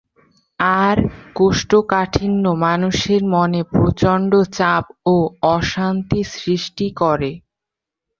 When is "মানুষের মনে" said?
2.65-3.61